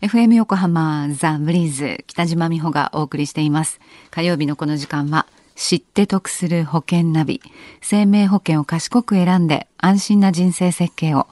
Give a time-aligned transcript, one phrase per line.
[0.00, 3.80] FM 横浜ザ・ブリーズ北島美穂がお送りしています。
[4.12, 7.42] 火曜日のこの時間は知って得する保険ナビ。
[7.80, 11.26] 生命保険を賢く選んで安心な人生設計を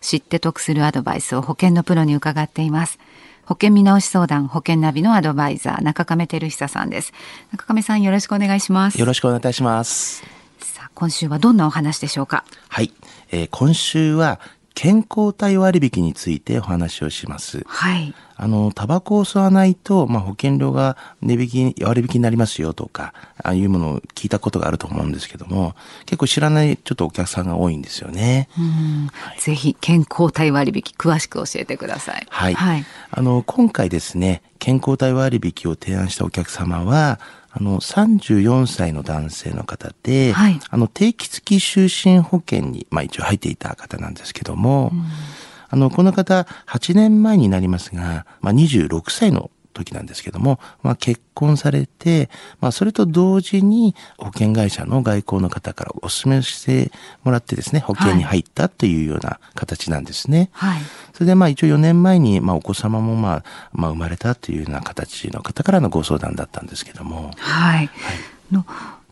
[0.00, 2.98] 知って得するアドバイスを保険のプロに伺っています。
[3.46, 7.12] 保険見直し相談保険ナビのアドバイザー中亀照久さんです。
[7.52, 8.98] 中亀さんよろしくお願いします。
[8.98, 10.24] よろしくお願いいたします。
[10.58, 12.42] さあ今週はどんなお話でしょうか？
[12.68, 12.92] はい、
[13.30, 14.40] えー、今週は
[14.74, 17.64] 健康体割引についてお話をします。
[17.66, 18.14] はい。
[18.40, 23.12] あの、タバコを吸わないと、まあ、保険料が値引き、割引になりますよとか、
[23.42, 25.74] ああいうものを聞いたことがあると思うんですけども、
[26.06, 28.48] 結構知らないちょっとお客さんが多いんですよね。
[28.56, 32.26] うん、ぜひ健康体割引詳しく教えてください。
[32.30, 32.54] はい。
[32.54, 45.04] はい、あの、今回ですね、健康体割引を提案したお客様は、あの、34歳の男性の方で、はい、あの、定期付き就寝保険に、まあ一応入っていた方なんですけども、うん、
[45.70, 52.28] あの、この方、8年前になりますが、まあ26歳の時なんですけども、まあ、結婚されて、
[52.60, 56.90] まあ、それと同時に保険会社の外交の方からお勧めして
[57.22, 60.50] もらってですね、保険に入ったというような形なんですね。
[60.52, 60.82] はい。
[61.18, 67.32] それでまあ一応4年前に、まあお子様もまあ、まあ生まれたというような形の方からのご相談だったんですけども。
[67.38, 67.76] はい。
[67.78, 67.90] はい、
[68.52, 68.64] の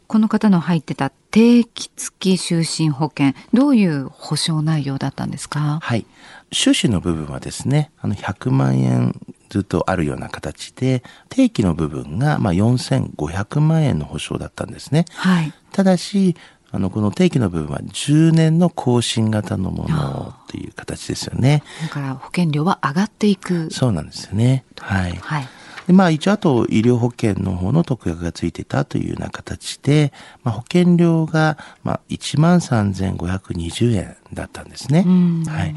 [0.07, 5.81] この方の入ってた定期付き就寝保険、どういう保証内容だったんですか？
[5.83, 6.07] はい。
[6.53, 15.07] 収支の部分はですね、あの100万円ずっとあるような形で、定期の部分がまあ4500万円の保証だったんですね。
[15.11, 15.53] はい。
[15.73, 16.37] ただし、
[16.73, 21.63] あの、この定期の部分は10年の更新型のものっていう形ですよね。
[21.83, 23.71] だから保険料は上がっていく。
[23.71, 24.65] そうなんですよね。
[24.79, 25.17] はい。
[25.17, 25.49] はい。
[25.87, 30.13] でまあ一応あと医療保険の方の特約がついてたというような形で、
[30.43, 35.05] まあ、保険料がまあ1万3520円だったんですね。
[35.47, 35.75] はい。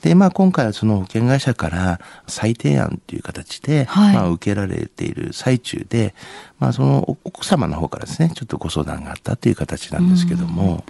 [0.00, 6.14] で、まあ今回はその保険会社から再提案という形で、はい、まあ受けられている最中で、
[6.58, 10.84] まあその奥様の方からですね、ちょっとご相談があったという形なんですけども。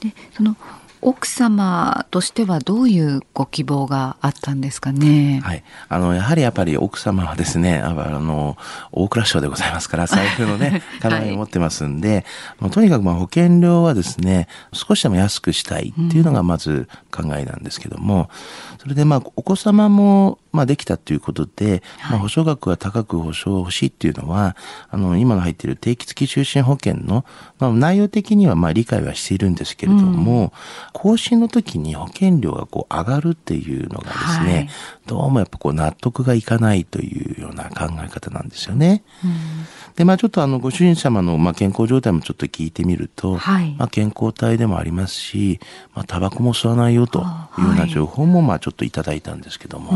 [0.00, 0.56] で、その
[1.04, 5.40] 奥様としてはどういうご希望があったんですかね？
[5.42, 5.64] はい。
[5.88, 8.56] あの、やはりやっぱり奥様はですね、あの、
[8.92, 12.24] 大蔵省でございますから、 財布のね、金を持ってますんで、
[12.60, 18.30] はい、とにかくまあ保険料はですね、少しでも安くしたいっていうのがまず考えなんですけども、
[18.74, 24.56] うん、それでまあお子様もまあできたということで、まあ保証額が高く保証欲しいっていうのは、
[24.88, 27.24] あの、今の入っている定期付き就寝保険の、
[27.58, 30.52] まあ内容的にはまあ理解はしているんですけれども、うん
[30.92, 34.68] 更新の時に保険料がこう上がるっていうのがですね、はい、
[35.06, 39.02] どうもやっぱこう納得がいかないというような考え方なんですよね。
[39.24, 45.60] うん、で、まあちょっとあのご主人様のまあ健康状態もちょっと聞いてみると、はい、まあ健康体でもありますし、
[45.94, 47.20] まあタバコも吸わないよと
[47.58, 49.92] いうような情報もまあちょっといただいたんですけども、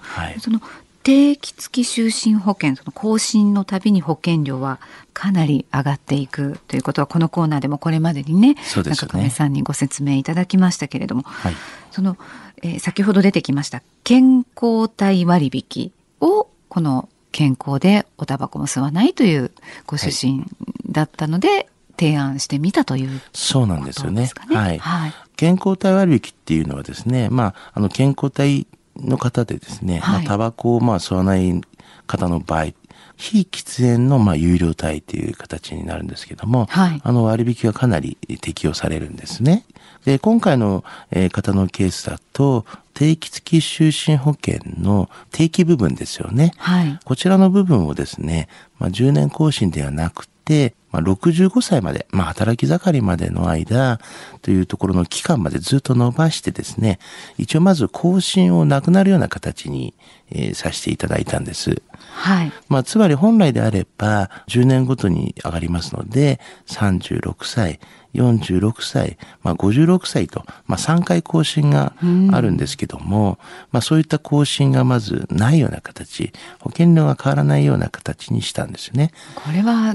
[0.00, 0.60] はい、はい、その
[1.06, 4.80] 定期付き就寝保険、その更新のたびに保険料は
[5.14, 11.54] かなり上がっていくということは、このコーナーでもこれまでにね、中亀さんにご説明いただきましたけれども、はい、
[11.92, 12.16] その、
[12.60, 19.52] えー、先ほど出てきました健康体割引を、この健康でおタバコも吸わないという
[19.86, 20.44] ご出身
[20.90, 24.28] だったので、はい、提案してみたという、ね、そうなんですよね。
[24.48, 24.78] はい。
[24.78, 28.66] はい、健康体割引っていうのはですね、まあ、あの健康体
[29.00, 31.60] の方でですね、はい、まあ、タバコをまあ吸わない
[32.06, 32.66] 方の場合、
[33.16, 39.64] 非喫煙のまあ有料体という形になるんですけども、はい、あの割引はかなり適用されるんですね。
[40.04, 40.84] で、今回の
[41.32, 42.64] 方のケースだと、
[42.94, 46.52] 定期付き就寝保険の定期部分ですよね。
[46.56, 54.00] はい、こちらの部分をですね、まあ、10年更新ではなくて、まあ、65歳まで、まあ、働き盛りまでの間
[54.40, 56.98] というところの期間までずっと伸ばしてですね、
[57.36, 59.94] 一応まず更新をなくなるような形に、
[60.30, 61.82] えー、させていただいたんです。
[61.98, 62.52] はい。
[62.68, 67.78] まあ、つまり本来であれば10年ごとに上がりますので、36歳、
[68.14, 71.92] 46歳、まあ、56歳と、まあ、3回更新が
[72.32, 73.38] あるんですけども、
[73.70, 79.12] まあ、そういった更新がまずないような形、保険料が変わらないような形にしたんですよね。
[79.34, 79.94] これは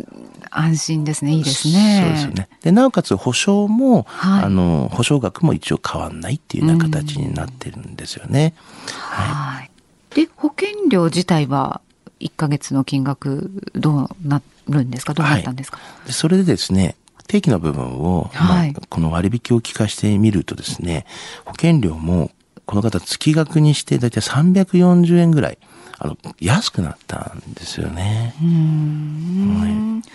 [0.52, 1.34] 安心ですね。
[1.34, 2.02] いいですね。
[2.04, 2.50] そうですよね。
[2.62, 8.54] で、なおかつ保証も、はい、あの、保証額も一応変わんないっていうような形になってるんですよね。
[8.92, 9.71] はい。
[10.16, 11.82] で、保険料自体は
[12.20, 15.14] 1ヶ月の金額どうなるんですか？
[15.14, 16.96] どうなったんですか、はい、でそれでですね、
[17.28, 18.74] 定期の部分を、はい。
[18.74, 21.06] まあ、この割引を聞かしてみるとですね、
[21.46, 22.32] 保険料も
[22.66, 25.58] この方月額にしてだいたい340円ぐらい、
[25.98, 28.36] あの、安くなったんですよね。
[28.40, 30.10] はい、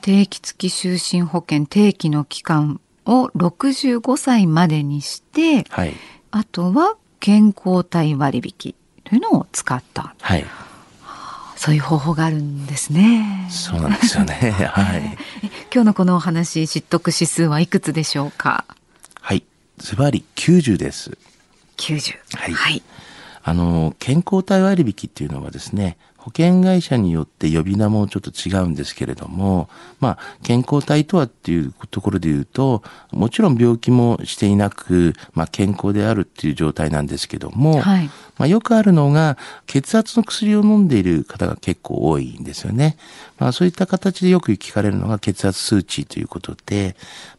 [0.00, 5.94] 定期付き就寝保険定期の期間を65歳までにして、はい、
[6.30, 8.74] あとは健康体割引
[9.12, 10.14] というのを使った。
[10.22, 10.46] はい。
[11.56, 13.46] そういう方法があるんですね。
[13.50, 14.32] そうなんですよね。
[14.72, 15.18] はい。
[15.70, 18.64] 今日のこのお話、知得指数はいくつでしょうか？
[19.20, 19.44] はい。
[19.76, 21.18] ズバリ90です。
[21.76, 22.14] 90。
[22.38, 22.54] はい。
[22.54, 22.82] はい、
[23.42, 38.06] あの、健康体割引っていうのはですね、保険会社によって呼び名もちょっと違うんですけれども、まあ、健康体とはっていうところで言うと、もちろん病気もしていなく、まあ、健康であるっていう状態なんですけども、はい、
[38.38, 39.36] まあ、よくあるのが、
[39.66, 42.96] 血圧の薬を飲んでいる方が結構多いんですよね。
[43.40, 46.94] まあ、そういった形でよく聞かれるのが血圧数値ということで、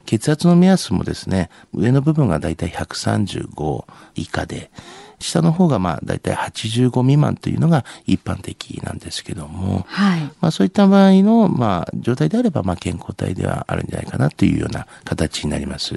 [0.05, 3.85] 血圧の目安もですね、上の部分がだいたい135
[4.15, 4.71] 以下で、
[5.19, 15.95] 下の方がまあ大体85未満というのが一般的なんですけども、はい、まあそういった場合のまあ状態であればまあ健康体ではあるんじゃないかなというような形になります。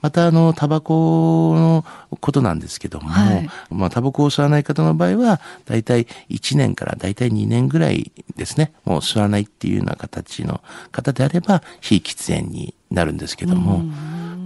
[0.00, 1.84] また、あの、タバコの
[2.20, 13.82] ことなんですけども、はい、まあ、タバコを吸わない方の場合は、だいたい1年からだいたい2年ぐらいですね、もう吸わないっていうような形の方であれば、非喫煙になるんですけども、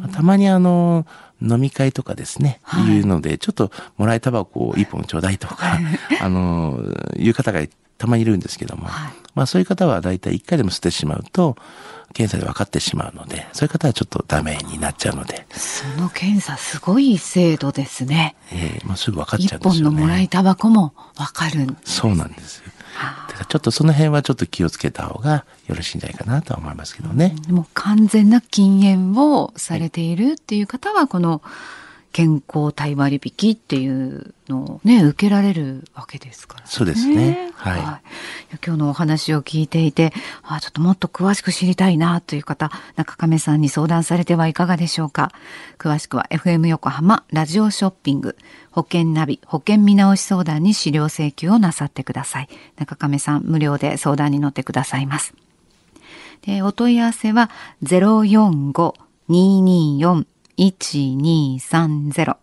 [0.09, 1.07] たまにあの、
[1.43, 5.79] 飲み会とかですね、はい、いうので、ちょっともらいタバコを一本ちょうだいとか、
[6.21, 6.81] あの、
[7.17, 7.61] いう方が
[7.99, 11.57] たまにいるんですけども、はい、まあそういう方は大体一回でも吸ってしまうと、
[12.13, 15.47] 検査で分かってしまうので、そういう方はちょっとダメになっちゃうので。
[15.51, 18.37] その検査すごい精度ですね。
[18.53, 19.79] ええー、まあすぐ分かっちゃうんですよね。
[19.79, 21.97] 一本のもらいタバコも分かるんです。
[21.97, 22.63] そうなんです。
[23.49, 27.35] ちょっとその辺はちょっと気をつけた方がよろしいんじゃないかなと思いますけどね。
[27.47, 31.43] でも完全な禁煙をされているっていう方は、この
[32.15, 36.67] 健康体割引っていうのをね、受けられるわけですからね。
[36.71, 37.51] そうですね。
[37.57, 37.81] はい。
[37.81, 38.01] は
[38.53, 40.13] い、今日のお話を聞いていて、
[40.45, 45.33] あちょっともっと詳しく知りたいなという方、中亀さんに相談されてはいかがでしょうか。
[45.77, 48.37] 詳しくは FM 横浜ラジオショッピング
[48.71, 52.49] 保険ナビ保険見直し相談に資料請求をなさってください。
[52.77, 55.35] 中亀さん無料で相談に乗ってくださいます。
[56.43, 57.51] でお問い合わせは
[57.83, 60.27] 045-224
[60.59, 62.37] 1230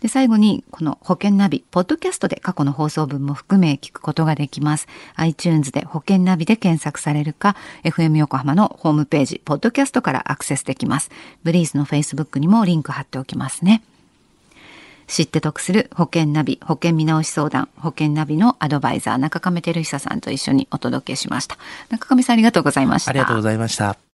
[0.00, 4.88] で、最後に、この保険ナビ、ポッドキャストで過去の放送分も含め聞くことができます。
[5.16, 7.54] iTunes で保険ナビで検索されるか、
[7.84, 11.10] FM 横浜のホームページ、ポッドキャストからアクセスできます。
[11.42, 13.82] ブリーズの Facebook にもリンク貼っておきますね。
[15.10, 21.58] 知って得する保険ナビ保険見直し相談保険ナビのアドバイザー中亀照久さんと一緒にお届けしました。
[21.88, 23.10] 中亀さんありがとうございました。
[23.10, 24.09] ありがとうございました。